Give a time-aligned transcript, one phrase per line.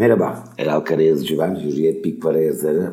[0.00, 2.92] Merhaba, Eral Karayazıcı ben, Hürriyet Big Para yazarı.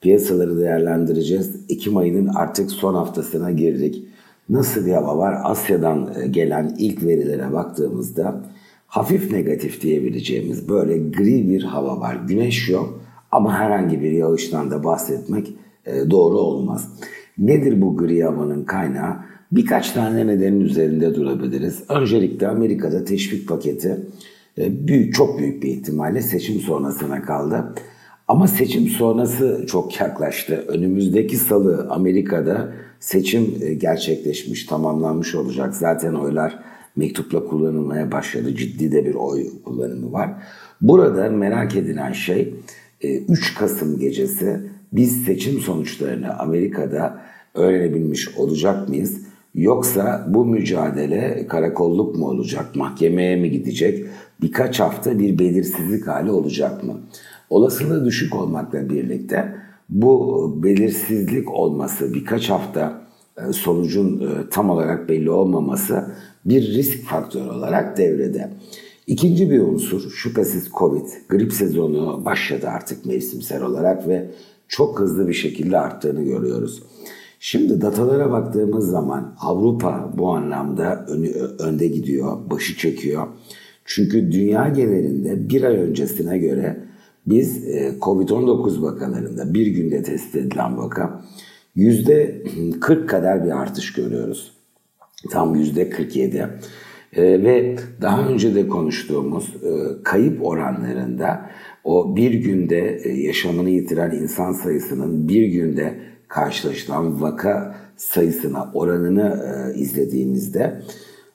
[0.00, 1.56] Piyasaları değerlendireceğiz.
[1.68, 4.04] Ekim ayının artık son haftasına girdik.
[4.48, 5.36] Nasıl bir hava var?
[5.44, 8.40] Asya'dan e, gelen ilk verilere baktığımızda
[8.86, 12.18] hafif negatif diyebileceğimiz böyle gri bir hava var.
[12.28, 13.00] Güneş yok
[13.32, 15.54] ama herhangi bir yağıştan da bahsetmek
[15.86, 16.88] e, doğru olmaz.
[17.38, 19.16] Nedir bu gri havanın kaynağı?
[19.52, 21.82] Birkaç tane nedenin üzerinde durabiliriz.
[21.88, 23.98] Öncelikle Amerika'da teşvik paketi
[24.56, 27.74] büyük çok büyük bir ihtimalle seçim sonrasına kaldı.
[28.28, 30.64] Ama seçim sonrası çok yaklaştı.
[30.68, 35.76] Önümüzdeki salı Amerika'da seçim e, gerçekleşmiş, tamamlanmış olacak.
[35.76, 36.58] Zaten oylar
[36.96, 38.54] mektupla kullanılmaya başladı.
[38.54, 40.30] Ciddi de bir oy kullanımı var.
[40.80, 42.54] Burada merak edilen şey
[43.02, 44.60] 3 e, Kasım gecesi
[44.92, 47.20] biz seçim sonuçlarını Amerika'da
[47.54, 49.20] öğrenebilmiş olacak mıyız?
[49.54, 54.06] Yoksa bu mücadele karakolluk mu olacak, mahkemeye mi gidecek?
[54.42, 57.00] Birkaç hafta bir belirsizlik hali olacak mı?
[57.50, 59.54] Olasılığı düşük olmakla birlikte
[59.88, 63.04] bu belirsizlik olması, birkaç hafta
[63.48, 66.04] e, sonucun e, tam olarak belli olmaması
[66.44, 68.50] bir risk faktörü olarak devrede.
[69.06, 71.06] İkinci bir unsur şüphesiz Covid.
[71.28, 74.30] Grip sezonu başladı artık mevsimsel olarak ve
[74.68, 76.82] çok hızlı bir şekilde arttığını görüyoruz.
[77.46, 83.26] Şimdi datalara baktığımız zaman Avrupa bu anlamda önü, önde gidiyor, başı çekiyor.
[83.84, 86.80] Çünkü dünya genelinde bir ay öncesine göre
[87.26, 91.24] biz e, Covid-19 vakalarında bir günde tespit edilen vaka
[91.74, 92.42] yüzde
[92.80, 94.52] 40 kadar bir artış görüyoruz.
[95.30, 96.48] Tam yüzde 47.
[97.16, 101.50] Ee, ve daha önce de konuştuğumuz e, kayıp oranlarında
[101.84, 109.78] o bir günde e, yaşamını yitiren insan sayısının bir günde karşılaşılan vaka sayısına oranını e,
[109.78, 110.82] izlediğimizde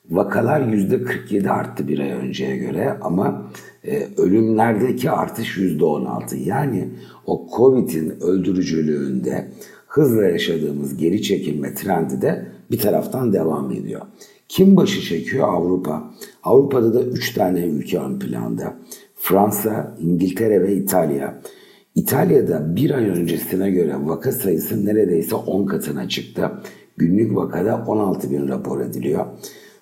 [0.09, 3.51] vakalar yüzde 47 arttı bir ay önceye göre ama
[3.83, 6.37] e, ölümlerdeki artış yüzde 16.
[6.37, 6.89] Yani
[7.25, 9.47] o Covid'in öldürücülüğünde
[9.87, 14.01] hızla yaşadığımız geri çekilme trendi de bir taraftan devam ediyor.
[14.49, 15.47] Kim başı çekiyor?
[15.47, 16.11] Avrupa.
[16.43, 18.75] Avrupa'da da 3 tane ülke ön planda.
[19.15, 21.41] Fransa, İngiltere ve İtalya.
[21.99, 26.51] İtalya'da bir ay öncesine göre vaka sayısı neredeyse 10 katına çıktı.
[26.97, 29.25] Günlük vakada 16 bin rapor ediliyor.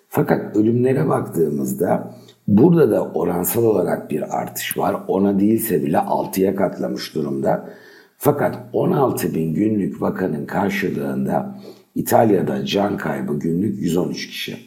[0.09, 2.13] Fakat ölümlere baktığımızda
[2.47, 4.95] burada da oransal olarak bir artış var.
[5.07, 7.69] Ona değilse bile 6'ya katlamış durumda.
[8.17, 11.59] Fakat 16 bin günlük vakanın karşılığında
[11.95, 14.57] İtalya'da can kaybı günlük 113 kişi.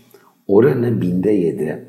[0.46, 1.84] Oranı binde 7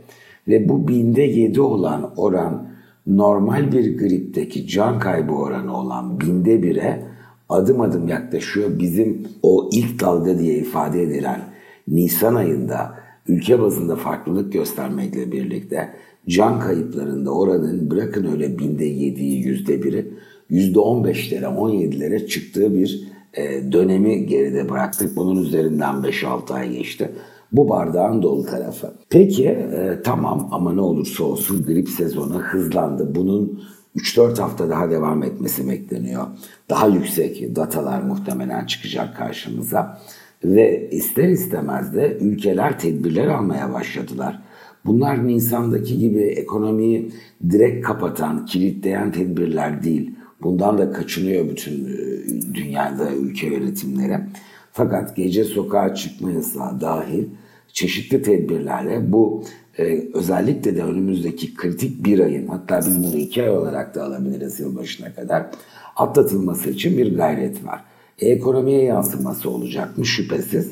[0.48, 2.72] ve bu binde 7 olan oran
[3.18, 7.04] normal bir gripteki can kaybı oranı olan binde 1'e
[7.50, 8.80] adım adım yaklaşıyor.
[8.80, 11.42] Bizim o ilk dalga diye ifade edilen
[11.88, 12.96] Nisan ayında
[13.28, 15.90] ülke bazında farklılık göstermekle birlikte
[16.28, 20.14] can kayıplarında oranın bırakın öyle binde 7'yi yüzde 1'i
[20.50, 25.16] yüzde 15'lere 17'lere çıktığı bir e, dönemi geride bıraktık.
[25.16, 27.12] Bunun üzerinden 5-6 ay geçti.
[27.52, 28.94] Bu bardağın dolu tarafı.
[29.10, 33.16] Peki e, tamam ama ne olursa olsun grip sezonu hızlandı.
[33.16, 33.62] Bunun
[33.96, 36.24] 3-4 hafta daha devam etmesi bekleniyor.
[36.70, 40.02] Daha yüksek datalar muhtemelen çıkacak karşımıza.
[40.44, 44.42] Ve ister istemez de ülkeler tedbirler almaya başladılar.
[44.86, 47.12] Bunlar Nisan'daki gibi ekonomiyi
[47.50, 50.16] direkt kapatan, kilitleyen tedbirler değil.
[50.44, 54.20] Bundan da kaçınıyor bütün e, dünyada ülke yönetimleri.
[54.72, 57.26] Fakat gece sokağa çıkma yasağı dahil
[57.74, 59.44] çeşitli tedbirlerle bu
[59.78, 64.59] e, özellikle de önümüzdeki kritik bir ayın hatta biz bunu iki ay olarak da alabiliriz
[64.59, 65.46] yılbaşına kadar
[65.96, 67.84] atlatılması için bir gayret var.
[68.20, 70.72] E, ekonomiye yansıması olacak mı şüphesiz.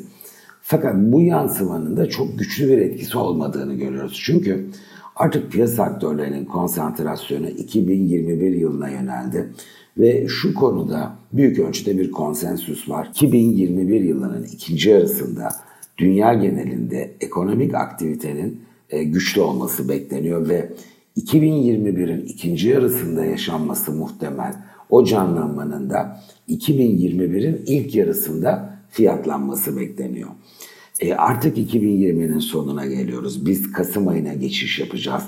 [0.62, 4.22] Fakat bu yansımanın da çok güçlü bir etkisi olmadığını görüyoruz.
[4.24, 4.66] Çünkü
[5.16, 9.50] artık piyasa aktörlerinin konsantrasyonu 2021 yılına yöneldi.
[10.00, 13.08] Ve şu konuda büyük ölçüde bir konsensüs var.
[13.12, 15.50] 2021 yılının ikinci yarısında
[15.98, 20.74] dünya genelinde ekonomik aktivitenin e, güçlü olması bekleniyor ve
[21.18, 24.54] 2021'in ikinci yarısında yaşanması muhtemel.
[24.90, 30.30] O canlanmanın da 2021'in ilk yarısında fiyatlanması bekleniyor.
[31.00, 33.46] E artık 2020'nin sonuna geliyoruz.
[33.46, 35.24] Biz Kasım ayına geçiş yapacağız.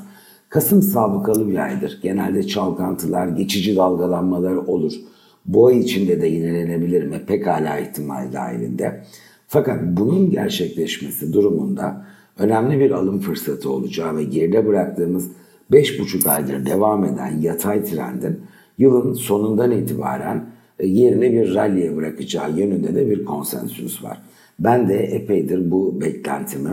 [0.52, 2.00] Kasım sabıkalı bir aydır.
[2.02, 4.94] Genelde çalkantılar, geçici dalgalanmalar olur.
[5.46, 7.22] Bu ay içinde de yinelenebilir mi?
[7.28, 9.04] Pekala ihtimal dahilinde.
[9.48, 12.06] Fakat bunun gerçekleşmesi durumunda
[12.40, 15.32] önemli bir alım fırsatı olacağı ve geride bıraktığımız
[15.72, 18.40] 5,5 aydır devam eden yatay trendin
[18.78, 20.46] yılın sonundan itibaren
[20.80, 24.22] e, yerini bir ralliye bırakacağı yönünde de bir konsensüs var.
[24.60, 26.72] Ben de epeydir bu beklentimi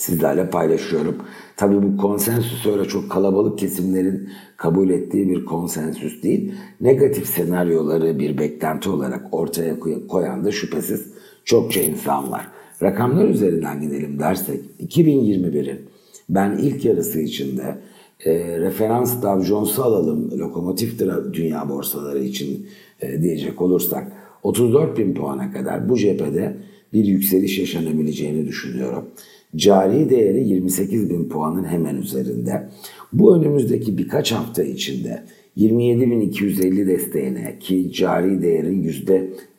[0.00, 1.16] sizlerle paylaşıyorum.
[1.56, 6.52] Tabii bu konsensüs öyle çok kalabalık kesimlerin kabul ettiği bir konsensüs değil.
[6.80, 11.06] Negatif senaryoları bir beklenti olarak ortaya koyan da şüphesiz
[11.44, 12.48] çokça insan var.
[12.82, 15.80] Rakamlar üzerinden gidelim dersek 2021'in
[16.28, 17.78] ben ilk yarısı içinde
[18.24, 20.98] e, referans Dow Jones'u alalım lokomotif
[21.32, 22.66] dünya borsaları için
[23.00, 24.12] e, diyecek olursak
[24.42, 26.56] 34 bin puana kadar bu cephede
[26.92, 29.08] bir yükseliş yaşanabileceğini düşünüyorum.
[29.56, 32.68] Cari değeri 28 bin puanın hemen üzerinde.
[33.12, 35.24] Bu önümüzdeki birkaç hafta içinde
[35.56, 38.82] 27.250 desteğine ki cari değerin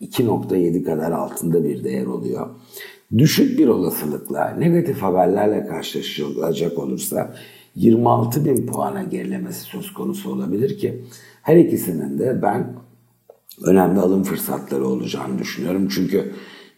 [0.01, 2.49] %2.7 kadar altında bir değer oluyor.
[3.17, 7.35] Düşük bir olasılıkla negatif haberlerle karşılaşılacak olursa
[7.75, 11.01] 26 bin puana gerilemesi söz konusu olabilir ki
[11.41, 12.73] her ikisinin de ben
[13.65, 15.87] önemli alım fırsatları olacağını düşünüyorum.
[15.95, 16.31] Çünkü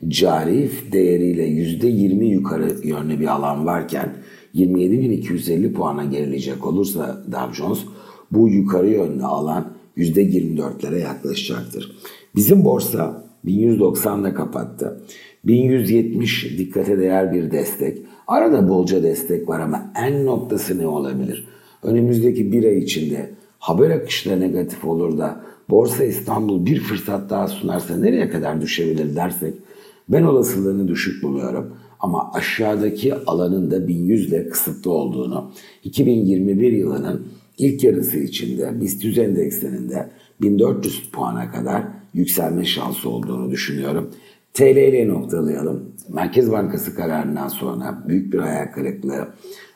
[0.07, 4.15] cari değeriyle %20 yukarı yönlü bir alan varken
[4.55, 7.79] 27.250 puana gerileyecek olursa Dow Jones
[8.31, 11.95] bu yukarı yönlü alan %24'lere yaklaşacaktır.
[12.35, 15.01] Bizim borsa 1190'da kapattı.
[15.45, 17.97] 1170 dikkate değer bir destek.
[18.27, 21.47] Arada bolca destek var ama en noktası ne olabilir?
[21.83, 23.29] Önümüzdeki bir ay içinde
[23.59, 29.53] haber akışları negatif olur da Borsa İstanbul bir fırsat daha sunarsa nereye kadar düşebilir dersek
[30.09, 31.73] ben olasılığını düşük buluyorum.
[31.99, 35.51] Ama aşağıdaki alanın da 1100 ile kısıtlı olduğunu
[35.83, 37.27] 2021 yılının
[37.57, 40.09] ilk yarısı içinde BIST 100 endekslerinde
[40.41, 41.83] 1400 puana kadar
[42.13, 44.09] yükselme şansı olduğunu düşünüyorum.
[44.53, 45.93] TL ile noktalayalım.
[46.09, 49.27] Merkez Bankası kararından sonra büyük bir hayal kırıklığı.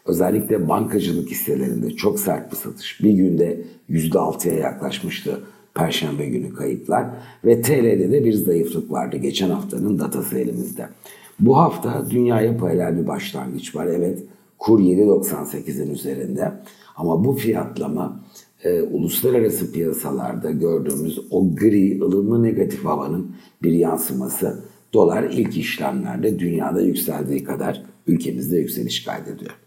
[0.05, 3.03] Özellikle bankacılık hisselerinde çok sert bir satış.
[3.03, 5.39] Bir günde %6'ya yaklaşmıştı
[5.77, 7.05] Perşembe günü kayıplar
[7.45, 10.89] ve TL'de de bir zayıflık vardı geçen haftanın datası elimizde.
[11.39, 13.85] Bu hafta dünyaya paralel bir başlangıç var.
[13.85, 14.23] Evet
[14.57, 16.51] kur 7.98'in üzerinde
[16.95, 18.23] ama bu fiyatlama
[18.63, 24.63] e, uluslararası piyasalarda gördüğümüz o gri, ılımlı negatif havanın bir yansıması.
[24.93, 29.66] Dolar ilk işlemlerde dünyada yükseldiği kadar ülkemizde yükseliş kaydediyor.